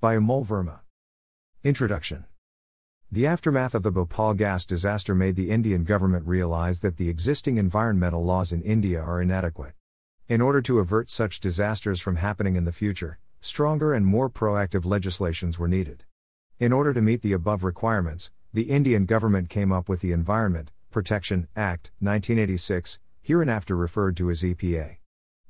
By 0.00 0.14
Amol 0.14 0.46
Verma. 0.46 0.82
Introduction 1.64 2.24
The 3.10 3.26
aftermath 3.26 3.74
of 3.74 3.82
the 3.82 3.90
Bhopal 3.90 4.34
gas 4.34 4.64
disaster 4.64 5.12
made 5.12 5.34
the 5.34 5.50
Indian 5.50 5.82
government 5.82 6.24
realize 6.24 6.78
that 6.80 6.98
the 6.98 7.08
existing 7.08 7.56
environmental 7.56 8.24
laws 8.24 8.52
in 8.52 8.62
India 8.62 9.02
are 9.02 9.20
inadequate. 9.20 9.74
In 10.28 10.40
order 10.40 10.62
to 10.62 10.78
avert 10.78 11.10
such 11.10 11.40
disasters 11.40 12.00
from 12.00 12.14
happening 12.14 12.54
in 12.54 12.64
the 12.64 12.70
future, 12.70 13.18
stronger 13.40 13.92
and 13.92 14.06
more 14.06 14.30
proactive 14.30 14.84
legislations 14.84 15.58
were 15.58 15.66
needed. 15.66 16.04
In 16.60 16.72
order 16.72 16.94
to 16.94 17.02
meet 17.02 17.22
the 17.22 17.32
above 17.32 17.64
requirements, 17.64 18.30
the 18.54 18.70
Indian 18.70 19.04
government 19.04 19.50
came 19.50 19.72
up 19.72 19.88
with 19.88 20.00
the 20.00 20.12
Environment 20.12 20.70
Protection 20.92 21.48
Act 21.56 21.90
1986, 21.98 23.00
hereinafter 23.20 23.74
referred 23.74 24.16
to 24.18 24.30
as 24.30 24.44
EPA. 24.44 24.98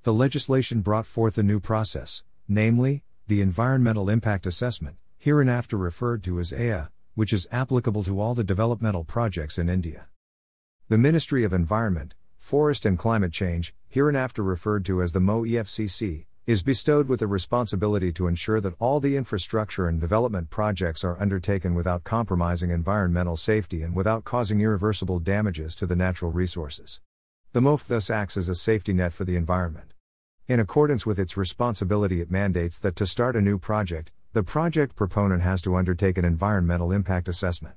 The 0.04 0.14
legislation 0.14 0.80
brought 0.80 1.04
forth 1.04 1.36
a 1.36 1.42
new 1.42 1.60
process, 1.60 2.24
namely, 2.48 3.04
the 3.28 3.42
Environmental 3.42 4.08
Impact 4.08 4.46
Assessment, 4.46 4.96
hereinafter 5.18 5.76
referred 5.76 6.24
to 6.24 6.40
as 6.40 6.50
EIA, 6.50 6.90
which 7.14 7.34
is 7.34 7.46
applicable 7.52 8.02
to 8.02 8.18
all 8.18 8.34
the 8.34 8.42
developmental 8.42 9.04
projects 9.04 9.58
in 9.58 9.68
India. 9.68 10.06
The 10.88 10.96
Ministry 10.96 11.44
of 11.44 11.52
Environment, 11.52 12.14
Forest 12.38 12.86
and 12.86 12.98
Climate 12.98 13.32
Change, 13.32 13.74
hereinafter 13.86 14.42
referred 14.42 14.86
to 14.86 15.02
as 15.02 15.12
the 15.12 15.20
MO 15.20 15.42
EFCC, 15.42 16.24
is 16.46 16.62
bestowed 16.62 17.06
with 17.06 17.20
the 17.20 17.26
responsibility 17.26 18.10
to 18.14 18.28
ensure 18.28 18.62
that 18.62 18.72
all 18.78 18.98
the 18.98 19.14
infrastructure 19.14 19.86
and 19.86 20.00
development 20.00 20.48
projects 20.48 21.04
are 21.04 21.20
undertaken 21.20 21.74
without 21.74 22.04
compromising 22.04 22.70
environmental 22.70 23.36
safety 23.36 23.82
and 23.82 23.94
without 23.94 24.24
causing 24.24 24.62
irreversible 24.62 25.18
damages 25.18 25.74
to 25.74 25.84
the 25.84 25.96
natural 25.96 26.32
resources. 26.32 27.02
The 27.52 27.60
MOF 27.60 27.86
thus 27.86 28.08
acts 28.08 28.38
as 28.38 28.48
a 28.48 28.54
safety 28.54 28.94
net 28.94 29.12
for 29.12 29.26
the 29.26 29.36
environment. 29.36 29.92
In 30.48 30.60
accordance 30.60 31.04
with 31.04 31.18
its 31.18 31.36
responsibility, 31.36 32.22
it 32.22 32.30
mandates 32.30 32.78
that 32.78 32.96
to 32.96 33.06
start 33.06 33.36
a 33.36 33.42
new 33.42 33.58
project, 33.58 34.12
the 34.32 34.42
project 34.42 34.96
proponent 34.96 35.42
has 35.42 35.60
to 35.60 35.76
undertake 35.76 36.16
an 36.16 36.24
environmental 36.24 36.90
impact 36.90 37.28
assessment. 37.28 37.74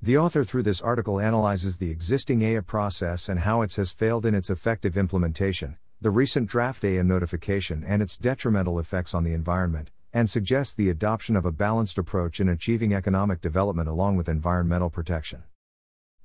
The 0.00 0.16
author, 0.16 0.42
through 0.42 0.62
this 0.62 0.80
article, 0.80 1.20
analyzes 1.20 1.76
the 1.76 1.90
existing 1.90 2.40
EIA 2.40 2.62
process 2.62 3.28
and 3.28 3.40
how 3.40 3.60
it 3.60 3.74
has 3.74 3.92
failed 3.92 4.24
in 4.24 4.34
its 4.34 4.48
effective 4.48 4.96
implementation, 4.96 5.76
the 6.00 6.10
recent 6.10 6.48
draft 6.48 6.82
EIA 6.84 7.04
notification 7.04 7.84
and 7.86 8.00
its 8.00 8.16
detrimental 8.16 8.78
effects 8.78 9.12
on 9.12 9.22
the 9.22 9.34
environment, 9.34 9.90
and 10.14 10.30
suggests 10.30 10.74
the 10.74 10.88
adoption 10.88 11.36
of 11.36 11.44
a 11.44 11.52
balanced 11.52 11.98
approach 11.98 12.40
in 12.40 12.48
achieving 12.48 12.94
economic 12.94 13.42
development 13.42 13.90
along 13.90 14.16
with 14.16 14.26
environmental 14.26 14.88
protection. 14.88 15.42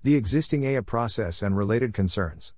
The 0.03 0.15
existing 0.15 0.63
EIA 0.63 0.83
process 0.83 1.41
and 1.41 1.57
related 1.57 1.93
concerns. 1.93 2.53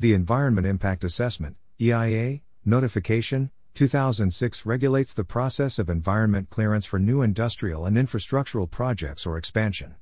The 0.00 0.12
Environment 0.12 0.66
Impact 0.66 1.04
Assessment, 1.04 1.56
EIA, 1.80 2.40
Notification 2.64 3.50
2006 3.74 4.66
regulates 4.66 5.14
the 5.14 5.24
process 5.24 5.78
of 5.78 5.88
environment 5.88 6.50
clearance 6.50 6.84
for 6.84 6.98
new 6.98 7.22
industrial 7.22 7.86
and 7.86 7.96
infrastructural 7.96 8.68
projects 8.68 9.24
or 9.24 9.38
expansion. 9.38 9.94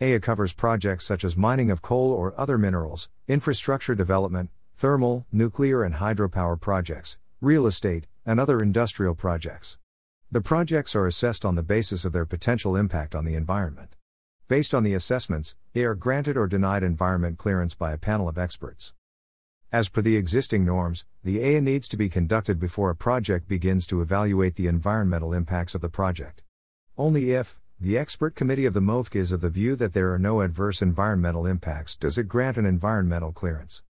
EIA 0.00 0.20
covers 0.20 0.52
projects 0.52 1.06
such 1.06 1.24
as 1.24 1.36
mining 1.36 1.70
of 1.70 1.80
coal 1.80 2.12
or 2.12 2.38
other 2.38 2.58
minerals, 2.58 3.08
infrastructure 3.26 3.94
development, 3.94 4.50
thermal, 4.76 5.26
nuclear, 5.32 5.82
and 5.82 5.94
hydropower 5.94 6.60
projects, 6.60 7.16
real 7.40 7.66
estate, 7.66 8.06
and 8.26 8.38
other 8.38 8.60
industrial 8.60 9.14
projects. 9.14 9.78
The 10.30 10.42
projects 10.42 10.94
are 10.94 11.06
assessed 11.06 11.44
on 11.44 11.54
the 11.54 11.62
basis 11.62 12.04
of 12.04 12.12
their 12.12 12.26
potential 12.26 12.76
impact 12.76 13.14
on 13.14 13.24
the 13.24 13.34
environment. 13.34 13.96
Based 14.46 14.74
on 14.74 14.84
the 14.84 14.94
assessments, 14.94 15.56
they 15.72 15.84
are 15.84 15.94
granted 15.94 16.36
or 16.36 16.46
denied 16.46 16.82
environment 16.82 17.38
clearance 17.38 17.74
by 17.74 17.92
a 17.92 17.98
panel 17.98 18.28
of 18.28 18.36
experts. 18.36 18.92
As 19.74 19.88
per 19.88 20.02
the 20.02 20.16
existing 20.16 20.64
norms, 20.64 21.04
the 21.24 21.40
EIA 21.40 21.60
needs 21.60 21.88
to 21.88 21.96
be 21.96 22.08
conducted 22.08 22.60
before 22.60 22.90
a 22.90 22.94
project 22.94 23.48
begins 23.48 23.86
to 23.86 24.02
evaluate 24.02 24.54
the 24.54 24.68
environmental 24.68 25.32
impacts 25.32 25.74
of 25.74 25.80
the 25.80 25.88
project. 25.88 26.44
Only 26.96 27.32
if, 27.32 27.58
the 27.80 27.98
expert 27.98 28.36
committee 28.36 28.66
of 28.66 28.72
the 28.72 28.78
MOFC 28.78 29.16
is 29.16 29.32
of 29.32 29.40
the 29.40 29.50
view 29.50 29.74
that 29.74 29.92
there 29.92 30.12
are 30.12 30.18
no 30.20 30.42
adverse 30.42 30.80
environmental 30.80 31.44
impacts 31.44 31.96
does 31.96 32.18
it 32.18 32.28
grant 32.28 32.56
an 32.56 32.66
environmental 32.66 33.32
clearance. 33.32 33.82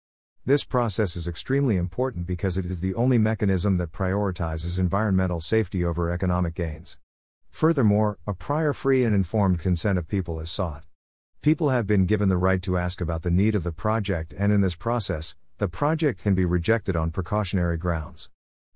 This 0.47 0.65
process 0.65 1.17
is 1.17 1.29
extremely 1.29 1.77
important 1.77 2.27
because 2.27 2.57
it 2.57 2.65
is 2.65 2.81
the 2.81 2.95
only 2.95 3.19
mechanism 3.19 3.77
that 3.77 3.93
prioritizes 3.93 4.79
environmental 4.79 5.41
safety 5.41 5.85
over 5.85 6.11
economic 6.11 6.55
gains. 6.55 6.97
Furthermore, 7.51 8.17
a 8.27 8.33
prior 8.33 8.73
free 8.73 9.05
and 9.05 9.15
informed 9.15 9.59
consent 9.59 9.99
of 9.99 10.09
people 10.09 10.41
is 10.41 10.51
sought. 10.51 10.85
People 11.43 11.69
have 11.69 11.87
been 11.87 12.07
given 12.07 12.31
the 12.31 12.39
right 12.39 12.63
to 12.63 12.79
ask 12.79 13.03
about 13.03 13.21
the 13.21 13.31
need 13.31 13.55
of 13.55 13.65
the 13.65 13.71
project, 13.71 14.33
and 14.39 14.51
in 14.51 14.63
this 14.63 14.77
process, 14.77 15.37
the 15.59 15.69
project 15.69 16.21
can 16.21 16.35
be 16.35 16.45
rejected 16.45 16.97
on 16.97 17.13
precautionary 17.13 17.77
grounds. 17.77 18.29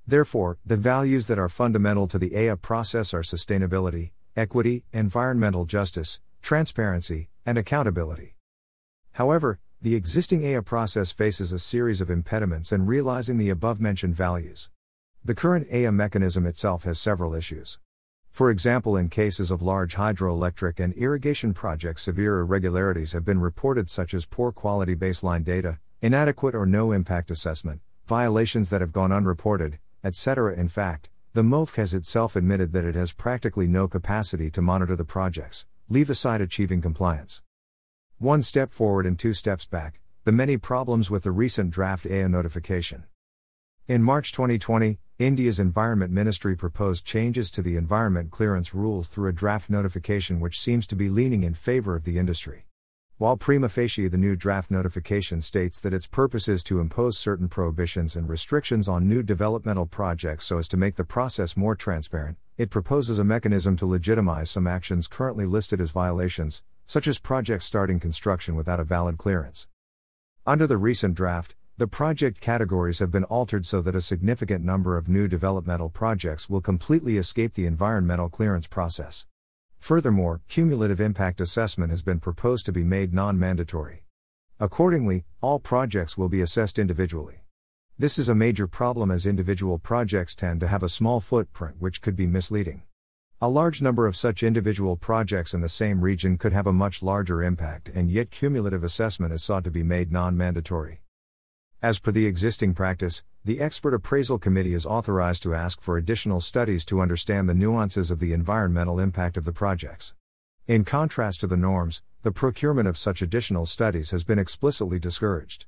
Therefore, 0.06 0.58
the 0.64 0.76
values 0.76 1.26
that 1.26 1.38
are 1.38 1.48
fundamental 1.48 2.06
to 2.06 2.18
the 2.18 2.34
EIA 2.34 2.56
process 2.56 3.12
are 3.12 3.22
sustainability, 3.22 4.12
equity, 4.36 4.84
environmental 4.92 5.64
justice, 5.64 6.20
transparency, 6.40 7.30
and 7.44 7.58
accountability. 7.58 8.36
However, 9.12 9.58
the 9.82 9.96
existing 9.96 10.44
EIA 10.44 10.62
process 10.62 11.10
faces 11.10 11.52
a 11.52 11.58
series 11.58 12.00
of 12.00 12.10
impediments 12.10 12.70
in 12.70 12.86
realizing 12.86 13.38
the 13.38 13.50
above 13.50 13.80
mentioned 13.80 14.14
values. 14.14 14.70
The 15.24 15.34
current 15.34 15.66
EIA 15.72 15.90
mechanism 15.90 16.46
itself 16.46 16.84
has 16.84 17.00
several 17.00 17.34
issues. 17.34 17.80
For 18.30 18.50
example, 18.50 18.96
in 18.96 19.08
cases 19.08 19.50
of 19.50 19.62
large 19.62 19.96
hydroelectric 19.96 20.78
and 20.78 20.94
irrigation 20.94 21.54
projects, 21.54 22.02
severe 22.02 22.38
irregularities 22.38 23.12
have 23.12 23.24
been 23.24 23.40
reported, 23.40 23.90
such 23.90 24.14
as 24.14 24.26
poor 24.26 24.52
quality 24.52 24.94
baseline 24.94 25.42
data, 25.42 25.80
inadequate 26.00 26.54
or 26.54 26.64
no 26.64 26.92
impact 26.92 27.30
assessment, 27.30 27.80
violations 28.06 28.70
that 28.70 28.80
have 28.80 28.92
gone 28.92 29.10
unreported, 29.10 29.80
etc. 30.04 30.54
In 30.54 30.68
fact, 30.68 31.10
the 31.34 31.42
MOF 31.42 31.74
has 31.74 31.92
itself 31.92 32.36
admitted 32.36 32.72
that 32.72 32.84
it 32.84 32.94
has 32.94 33.12
practically 33.12 33.66
no 33.66 33.88
capacity 33.88 34.48
to 34.50 34.62
monitor 34.62 34.94
the 34.94 35.04
projects, 35.04 35.66
leave 35.88 36.08
aside 36.08 36.40
achieving 36.40 36.80
compliance. 36.80 37.42
One 38.18 38.42
step 38.42 38.70
forward 38.70 39.06
and 39.06 39.18
two 39.18 39.32
steps 39.32 39.66
back, 39.66 40.00
the 40.24 40.30
many 40.30 40.56
problems 40.56 41.10
with 41.10 41.24
the 41.24 41.32
recent 41.32 41.70
draft 41.70 42.06
EIA 42.06 42.28
notification. 42.28 43.04
In 43.88 44.02
March 44.02 44.30
2020, 44.30 44.98
India's 45.18 45.58
Environment 45.58 46.12
Ministry 46.12 46.56
proposed 46.56 47.04
changes 47.04 47.50
to 47.50 47.62
the 47.62 47.74
environment 47.74 48.30
clearance 48.30 48.72
rules 48.72 49.08
through 49.08 49.28
a 49.28 49.32
draft 49.32 49.68
notification 49.68 50.38
which 50.38 50.60
seems 50.60 50.86
to 50.86 50.94
be 50.94 51.08
leaning 51.08 51.42
in 51.42 51.54
favor 51.54 51.96
of 51.96 52.04
the 52.04 52.18
industry. 52.18 52.66
While 53.20 53.36
prima 53.36 53.68
facie 53.68 54.06
the 54.06 54.16
new 54.16 54.36
draft 54.36 54.70
notification 54.70 55.40
states 55.40 55.80
that 55.80 55.92
its 55.92 56.06
purpose 56.06 56.46
is 56.46 56.62
to 56.62 56.78
impose 56.78 57.18
certain 57.18 57.48
prohibitions 57.48 58.14
and 58.14 58.28
restrictions 58.28 58.86
on 58.86 59.08
new 59.08 59.24
developmental 59.24 59.86
projects 59.86 60.44
so 60.44 60.58
as 60.58 60.68
to 60.68 60.76
make 60.76 60.94
the 60.94 61.02
process 61.02 61.56
more 61.56 61.74
transparent, 61.74 62.38
it 62.56 62.70
proposes 62.70 63.18
a 63.18 63.24
mechanism 63.24 63.74
to 63.78 63.86
legitimize 63.86 64.52
some 64.52 64.68
actions 64.68 65.08
currently 65.08 65.46
listed 65.46 65.80
as 65.80 65.90
violations, 65.90 66.62
such 66.86 67.08
as 67.08 67.18
projects 67.18 67.64
starting 67.64 67.98
construction 67.98 68.54
without 68.54 68.78
a 68.78 68.84
valid 68.84 69.18
clearance. 69.18 69.66
Under 70.46 70.68
the 70.68 70.76
recent 70.76 71.16
draft, 71.16 71.56
the 71.76 71.88
project 71.88 72.40
categories 72.40 73.00
have 73.00 73.10
been 73.10 73.24
altered 73.24 73.66
so 73.66 73.82
that 73.82 73.96
a 73.96 74.00
significant 74.00 74.64
number 74.64 74.96
of 74.96 75.08
new 75.08 75.26
developmental 75.26 75.88
projects 75.88 76.48
will 76.48 76.60
completely 76.60 77.18
escape 77.18 77.54
the 77.54 77.66
environmental 77.66 78.28
clearance 78.28 78.68
process. 78.68 79.26
Furthermore, 79.78 80.42
cumulative 80.48 81.00
impact 81.00 81.40
assessment 81.40 81.90
has 81.90 82.02
been 82.02 82.20
proposed 82.20 82.66
to 82.66 82.72
be 82.72 82.84
made 82.84 83.14
non 83.14 83.38
mandatory. 83.38 84.04
Accordingly, 84.60 85.24
all 85.40 85.58
projects 85.58 86.18
will 86.18 86.28
be 86.28 86.40
assessed 86.40 86.78
individually. 86.78 87.44
This 87.98 88.18
is 88.18 88.28
a 88.28 88.34
major 88.34 88.66
problem 88.66 89.10
as 89.10 89.26
individual 89.26 89.78
projects 89.78 90.34
tend 90.34 90.60
to 90.60 90.68
have 90.68 90.82
a 90.82 90.88
small 90.88 91.20
footprint 91.20 91.76
which 91.78 92.02
could 92.02 92.16
be 92.16 92.26
misleading. 92.26 92.82
A 93.40 93.48
large 93.48 93.80
number 93.80 94.06
of 94.06 94.16
such 94.16 94.42
individual 94.42 94.96
projects 94.96 95.54
in 95.54 95.60
the 95.60 95.68
same 95.68 96.00
region 96.00 96.38
could 96.38 96.52
have 96.52 96.66
a 96.66 96.72
much 96.72 97.02
larger 97.02 97.42
impact, 97.42 97.88
and 97.88 98.10
yet 98.10 98.32
cumulative 98.32 98.82
assessment 98.82 99.32
is 99.32 99.44
sought 99.44 99.64
to 99.64 99.70
be 99.70 99.84
made 99.84 100.10
non 100.10 100.36
mandatory. 100.36 101.02
As 101.80 102.00
per 102.00 102.10
the 102.10 102.26
existing 102.26 102.74
practice, 102.74 103.22
the 103.44 103.60
Expert 103.60 103.94
Appraisal 103.94 104.40
Committee 104.40 104.74
is 104.74 104.84
authorized 104.84 105.44
to 105.44 105.54
ask 105.54 105.80
for 105.80 105.96
additional 105.96 106.40
studies 106.40 106.84
to 106.86 107.00
understand 107.00 107.48
the 107.48 107.54
nuances 107.54 108.10
of 108.10 108.18
the 108.18 108.32
environmental 108.32 108.98
impact 108.98 109.36
of 109.36 109.44
the 109.44 109.52
projects. 109.52 110.12
In 110.66 110.84
contrast 110.84 111.38
to 111.38 111.46
the 111.46 111.56
norms, 111.56 112.02
the 112.22 112.32
procurement 112.32 112.88
of 112.88 112.98
such 112.98 113.22
additional 113.22 113.64
studies 113.64 114.10
has 114.10 114.24
been 114.24 114.40
explicitly 114.40 114.98
discouraged. 114.98 115.66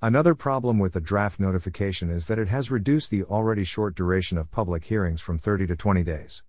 Another 0.00 0.34
problem 0.34 0.78
with 0.78 0.94
the 0.94 1.00
draft 1.00 1.38
notification 1.38 2.08
is 2.08 2.26
that 2.28 2.38
it 2.38 2.48
has 2.48 2.70
reduced 2.70 3.10
the 3.10 3.24
already 3.24 3.64
short 3.64 3.94
duration 3.94 4.38
of 4.38 4.50
public 4.50 4.84
hearings 4.86 5.20
from 5.20 5.38
30 5.38 5.66
to 5.66 5.76
20 5.76 6.02
days. 6.02 6.42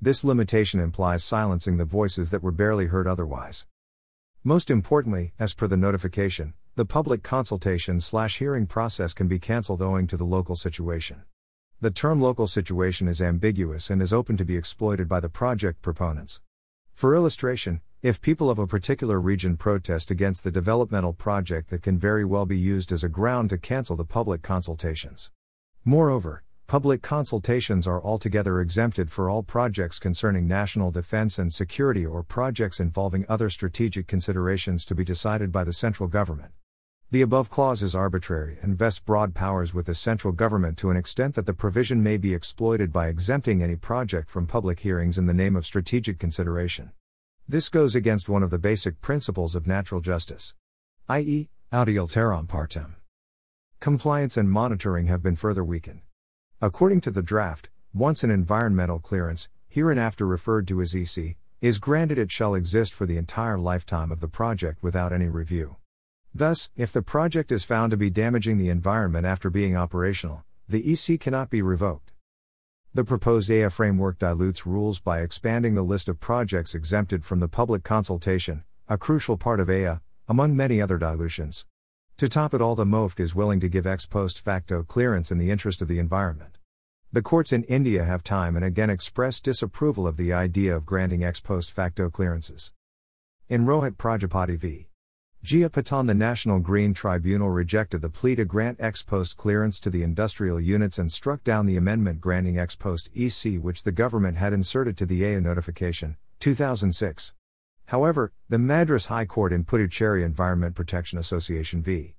This 0.00 0.24
limitation 0.24 0.80
implies 0.80 1.22
silencing 1.22 1.76
the 1.76 1.84
voices 1.84 2.30
that 2.30 2.42
were 2.42 2.50
barely 2.50 2.86
heard 2.86 3.06
otherwise. 3.06 3.66
Most 4.42 4.70
importantly, 4.70 5.34
as 5.38 5.52
per 5.52 5.66
the 5.66 5.76
notification, 5.76 6.54
the 6.76 6.84
public 6.84 7.22
consultation 7.22 8.00
slash 8.00 8.38
hearing 8.38 8.66
process 8.66 9.12
can 9.12 9.28
be 9.28 9.38
cancelled 9.38 9.80
owing 9.80 10.08
to 10.08 10.16
the 10.16 10.24
local 10.24 10.56
situation. 10.56 11.22
The 11.80 11.92
term 11.92 12.20
local 12.20 12.48
situation 12.48 13.06
is 13.06 13.22
ambiguous 13.22 13.90
and 13.90 14.02
is 14.02 14.12
open 14.12 14.36
to 14.38 14.44
be 14.44 14.56
exploited 14.56 15.08
by 15.08 15.20
the 15.20 15.28
project 15.28 15.82
proponents. 15.82 16.40
For 16.92 17.14
illustration, 17.14 17.80
if 18.02 18.20
people 18.20 18.50
of 18.50 18.58
a 18.58 18.66
particular 18.66 19.20
region 19.20 19.56
protest 19.56 20.10
against 20.10 20.42
the 20.42 20.50
developmental 20.50 21.12
project, 21.12 21.70
that 21.70 21.82
can 21.82 21.96
very 21.96 22.24
well 22.24 22.44
be 22.44 22.58
used 22.58 22.90
as 22.90 23.04
a 23.04 23.08
ground 23.08 23.50
to 23.50 23.58
cancel 23.58 23.94
the 23.94 24.04
public 24.04 24.42
consultations. 24.42 25.30
Moreover, 25.84 26.42
public 26.66 27.02
consultations 27.02 27.86
are 27.86 28.02
altogether 28.02 28.60
exempted 28.60 29.12
for 29.12 29.30
all 29.30 29.44
projects 29.44 30.00
concerning 30.00 30.48
national 30.48 30.90
defense 30.90 31.38
and 31.38 31.52
security 31.52 32.04
or 32.04 32.24
projects 32.24 32.80
involving 32.80 33.24
other 33.28 33.48
strategic 33.48 34.08
considerations 34.08 34.84
to 34.84 34.96
be 34.96 35.04
decided 35.04 35.52
by 35.52 35.62
the 35.62 35.72
central 35.72 36.08
government. 36.08 36.50
The 37.10 37.22
above 37.22 37.48
clause 37.48 37.82
is 37.82 37.94
arbitrary 37.94 38.58
and 38.60 38.76
vests 38.76 39.00
broad 39.00 39.34
powers 39.34 39.72
with 39.72 39.86
the 39.86 39.94
central 39.94 40.32
government 40.32 40.76
to 40.78 40.90
an 40.90 40.96
extent 40.96 41.34
that 41.36 41.46
the 41.46 41.54
provision 41.54 42.02
may 42.02 42.16
be 42.16 42.34
exploited 42.34 42.92
by 42.92 43.08
exempting 43.08 43.62
any 43.62 43.76
project 43.76 44.30
from 44.30 44.46
public 44.46 44.80
hearings 44.80 45.16
in 45.16 45.26
the 45.26 45.34
name 45.34 45.54
of 45.54 45.64
strategic 45.64 46.18
consideration. 46.18 46.90
This 47.46 47.68
goes 47.68 47.94
against 47.94 48.28
one 48.28 48.42
of 48.42 48.50
the 48.50 48.58
basic 48.58 49.00
principles 49.00 49.54
of 49.54 49.66
natural 49.66 50.00
justice, 50.00 50.54
i.e., 51.08 51.50
audi 51.70 51.94
alteram 51.94 52.48
partem. 52.48 52.96
Compliance 53.80 54.36
and 54.36 54.50
monitoring 54.50 55.06
have 55.06 55.22
been 55.22 55.36
further 55.36 55.62
weakened. 55.62 56.00
According 56.60 57.02
to 57.02 57.10
the 57.10 57.22
draft, 57.22 57.68
once 57.92 58.24
an 58.24 58.30
environmental 58.30 58.98
clearance, 58.98 59.48
hereinafter 59.68 60.26
referred 60.26 60.66
to 60.68 60.80
as 60.80 60.94
EC, 60.94 61.36
is 61.60 61.78
granted, 61.78 62.18
it 62.18 62.30
shall 62.30 62.54
exist 62.54 62.92
for 62.94 63.06
the 63.06 63.18
entire 63.18 63.58
lifetime 63.58 64.10
of 64.10 64.20
the 64.20 64.28
project 64.28 64.82
without 64.82 65.12
any 65.12 65.28
review. 65.28 65.76
Thus, 66.36 66.68
if 66.74 66.90
the 66.90 67.00
project 67.00 67.52
is 67.52 67.62
found 67.62 67.92
to 67.92 67.96
be 67.96 68.10
damaging 68.10 68.58
the 68.58 68.68
environment 68.68 69.24
after 69.24 69.50
being 69.50 69.76
operational, 69.76 70.42
the 70.68 70.92
EC 70.92 71.20
cannot 71.20 71.48
be 71.48 71.62
revoked. 71.62 72.10
The 72.92 73.04
proposed 73.04 73.48
EIA 73.48 73.70
framework 73.70 74.18
dilutes 74.18 74.66
rules 74.66 74.98
by 74.98 75.20
expanding 75.20 75.74
the 75.74 75.84
list 75.84 76.08
of 76.08 76.18
projects 76.18 76.74
exempted 76.74 77.24
from 77.24 77.38
the 77.38 77.46
public 77.46 77.84
consultation, 77.84 78.64
a 78.88 78.98
crucial 78.98 79.36
part 79.36 79.60
of 79.60 79.70
EIA, 79.70 80.02
among 80.26 80.56
many 80.56 80.80
other 80.80 80.98
dilutions. 80.98 81.66
To 82.16 82.28
top 82.28 82.52
it 82.52 82.60
all, 82.60 82.74
the 82.74 82.84
MOFT 82.84 83.20
is 83.20 83.36
willing 83.36 83.60
to 83.60 83.68
give 83.68 83.86
ex 83.86 84.04
post 84.04 84.40
facto 84.40 84.82
clearance 84.82 85.30
in 85.30 85.38
the 85.38 85.52
interest 85.52 85.82
of 85.82 85.88
the 85.88 86.00
environment. 86.00 86.58
The 87.12 87.22
courts 87.22 87.52
in 87.52 87.62
India 87.64 88.04
have 88.04 88.24
time 88.24 88.56
and 88.56 88.64
again 88.64 88.90
expressed 88.90 89.44
disapproval 89.44 90.04
of 90.04 90.16
the 90.16 90.32
idea 90.32 90.74
of 90.74 90.84
granting 90.84 91.22
ex 91.22 91.38
post 91.38 91.70
facto 91.70 92.10
clearances. 92.10 92.72
In 93.48 93.66
Rohit 93.66 93.96
Prajapati 93.96 94.58
v. 94.58 94.88
Jia 95.44 95.70
Patan 95.70 96.06
the 96.06 96.14
National 96.14 96.58
Green 96.58 96.94
Tribunal 96.94 97.50
rejected 97.50 98.00
the 98.00 98.08
plea 98.08 98.34
to 98.34 98.46
grant 98.46 98.78
ex 98.80 99.02
post 99.02 99.36
clearance 99.36 99.78
to 99.80 99.90
the 99.90 100.02
industrial 100.02 100.58
units 100.58 100.98
and 100.98 101.12
struck 101.12 101.44
down 101.44 101.66
the 101.66 101.76
amendment 101.76 102.18
granting 102.22 102.58
ex 102.58 102.74
post 102.74 103.10
EC 103.14 103.56
which 103.60 103.82
the 103.82 103.92
government 103.92 104.38
had 104.38 104.54
inserted 104.54 104.96
to 104.96 105.04
the 105.04 105.22
EIA 105.22 105.42
notification, 105.42 106.16
2006. 106.40 107.34
However, 107.88 108.32
the 108.48 108.58
Madras 108.58 109.06
High 109.06 109.26
Court 109.26 109.52
in 109.52 109.64
Puducherry 109.64 110.24
Environment 110.24 110.74
Protection 110.74 111.18
Association 111.18 111.82
v. 111.82 112.14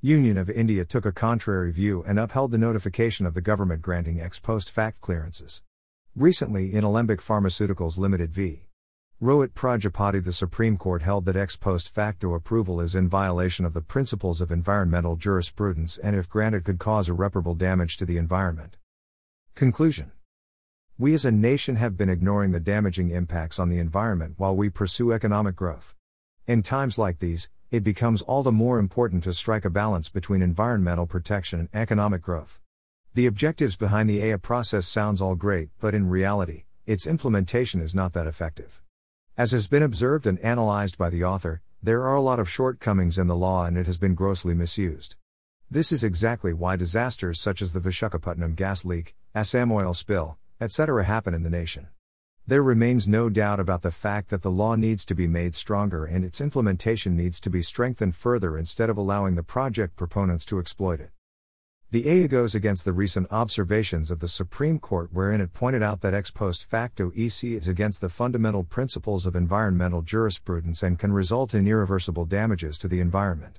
Union 0.00 0.38
of 0.38 0.48
India 0.48 0.84
took 0.84 1.04
a 1.04 1.10
contrary 1.10 1.72
view 1.72 2.04
and 2.06 2.20
upheld 2.20 2.52
the 2.52 2.58
notification 2.58 3.26
of 3.26 3.34
the 3.34 3.40
government 3.40 3.82
granting 3.82 4.20
ex 4.20 4.38
post 4.38 4.70
fact 4.70 5.00
clearances. 5.00 5.62
Recently, 6.14 6.72
in 6.72 6.84
Alembic 6.84 7.18
Pharmaceuticals 7.18 7.98
Limited 7.98 8.32
v. 8.32 8.67
Rohit 9.20 9.52
Prajapati, 9.52 10.22
the 10.22 10.32
Supreme 10.32 10.76
Court 10.76 11.02
held 11.02 11.24
that 11.24 11.34
ex 11.34 11.56
post 11.56 11.92
facto 11.92 12.34
approval 12.34 12.80
is 12.80 12.94
in 12.94 13.08
violation 13.08 13.64
of 13.64 13.74
the 13.74 13.80
principles 13.80 14.40
of 14.40 14.52
environmental 14.52 15.16
jurisprudence 15.16 15.98
and, 15.98 16.14
if 16.14 16.28
granted, 16.28 16.62
could 16.62 16.78
cause 16.78 17.08
irreparable 17.08 17.56
damage 17.56 17.96
to 17.96 18.06
the 18.06 18.16
environment. 18.16 18.76
Conclusion 19.56 20.12
We 20.96 21.14
as 21.14 21.24
a 21.24 21.32
nation 21.32 21.74
have 21.74 21.96
been 21.96 22.08
ignoring 22.08 22.52
the 22.52 22.60
damaging 22.60 23.10
impacts 23.10 23.58
on 23.58 23.68
the 23.68 23.80
environment 23.80 24.34
while 24.36 24.54
we 24.54 24.70
pursue 24.70 25.10
economic 25.10 25.56
growth. 25.56 25.96
In 26.46 26.62
times 26.62 26.96
like 26.96 27.18
these, 27.18 27.50
it 27.72 27.82
becomes 27.82 28.22
all 28.22 28.44
the 28.44 28.52
more 28.52 28.78
important 28.78 29.24
to 29.24 29.32
strike 29.32 29.64
a 29.64 29.70
balance 29.70 30.08
between 30.08 30.42
environmental 30.42 31.08
protection 31.08 31.58
and 31.58 31.68
economic 31.74 32.22
growth. 32.22 32.60
The 33.14 33.26
objectives 33.26 33.74
behind 33.74 34.08
the 34.08 34.22
EIA 34.22 34.38
process 34.38 34.86
sounds 34.86 35.20
all 35.20 35.34
great, 35.34 35.70
but 35.80 35.92
in 35.92 36.08
reality, 36.08 36.66
its 36.86 37.04
implementation 37.04 37.80
is 37.80 37.96
not 37.96 38.12
that 38.12 38.28
effective. 38.28 38.80
As 39.38 39.52
has 39.52 39.68
been 39.68 39.84
observed 39.84 40.26
and 40.26 40.36
analyzed 40.40 40.98
by 40.98 41.10
the 41.10 41.22
author, 41.22 41.62
there 41.80 42.02
are 42.02 42.16
a 42.16 42.20
lot 42.20 42.40
of 42.40 42.50
shortcomings 42.50 43.18
in 43.18 43.28
the 43.28 43.36
law 43.36 43.66
and 43.66 43.78
it 43.78 43.86
has 43.86 43.96
been 43.96 44.16
grossly 44.16 44.52
misused. 44.52 45.14
This 45.70 45.92
is 45.92 46.02
exactly 46.02 46.52
why 46.52 46.74
disasters 46.74 47.38
such 47.38 47.62
as 47.62 47.72
the 47.72 47.78
Vishakhapatnam 47.78 48.56
gas 48.56 48.84
leak, 48.84 49.14
Assam 49.36 49.70
oil 49.70 49.94
spill, 49.94 50.38
etc. 50.60 51.04
happen 51.04 51.34
in 51.34 51.44
the 51.44 51.50
nation. 51.50 51.86
There 52.48 52.64
remains 52.64 53.06
no 53.06 53.30
doubt 53.30 53.60
about 53.60 53.82
the 53.82 53.92
fact 53.92 54.30
that 54.30 54.42
the 54.42 54.50
law 54.50 54.74
needs 54.74 55.06
to 55.06 55.14
be 55.14 55.28
made 55.28 55.54
stronger 55.54 56.04
and 56.04 56.24
its 56.24 56.40
implementation 56.40 57.16
needs 57.16 57.38
to 57.42 57.48
be 57.48 57.62
strengthened 57.62 58.16
further 58.16 58.58
instead 58.58 58.90
of 58.90 58.96
allowing 58.96 59.36
the 59.36 59.44
project 59.44 59.94
proponents 59.94 60.44
to 60.46 60.58
exploit 60.58 60.98
it. 60.98 61.12
The 61.90 62.06
EIA 62.06 62.28
goes 62.28 62.54
against 62.54 62.84
the 62.84 62.92
recent 62.92 63.28
observations 63.30 64.10
of 64.10 64.20
the 64.20 64.28
Supreme 64.28 64.78
Court, 64.78 65.08
wherein 65.10 65.40
it 65.40 65.54
pointed 65.54 65.82
out 65.82 66.02
that 66.02 66.12
ex 66.12 66.30
post 66.30 66.68
facto 66.68 67.10
EC 67.16 67.44
is 67.44 67.66
against 67.66 68.02
the 68.02 68.10
fundamental 68.10 68.62
principles 68.62 69.24
of 69.24 69.34
environmental 69.34 70.02
jurisprudence 70.02 70.82
and 70.82 70.98
can 70.98 71.12
result 71.12 71.54
in 71.54 71.66
irreversible 71.66 72.26
damages 72.26 72.76
to 72.76 72.88
the 72.88 73.00
environment. 73.00 73.58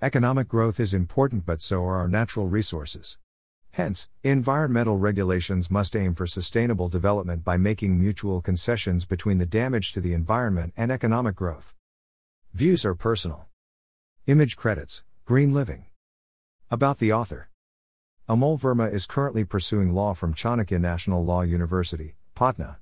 Economic 0.00 0.46
growth 0.46 0.78
is 0.78 0.94
important, 0.94 1.44
but 1.44 1.60
so 1.60 1.82
are 1.82 1.96
our 1.96 2.06
natural 2.06 2.46
resources. 2.46 3.18
Hence, 3.72 4.08
environmental 4.22 4.98
regulations 4.98 5.72
must 5.72 5.96
aim 5.96 6.14
for 6.14 6.28
sustainable 6.28 6.88
development 6.88 7.44
by 7.44 7.56
making 7.56 7.98
mutual 7.98 8.40
concessions 8.40 9.06
between 9.06 9.38
the 9.38 9.44
damage 9.44 9.90
to 9.92 10.00
the 10.00 10.12
environment 10.12 10.72
and 10.76 10.92
economic 10.92 11.34
growth. 11.34 11.74
Views 12.54 12.84
are 12.84 12.94
personal. 12.94 13.48
Image 14.28 14.56
credits 14.56 15.02
Green 15.24 15.52
Living. 15.52 15.89
About 16.72 16.98
the 16.98 17.12
author 17.12 17.50
Amol 18.28 18.56
Verma 18.56 18.92
is 18.92 19.04
currently 19.04 19.44
pursuing 19.44 19.92
law 19.92 20.14
from 20.14 20.34
Chanakya 20.34 20.80
National 20.80 21.24
Law 21.24 21.40
University, 21.40 22.14
Patna. 22.36 22.78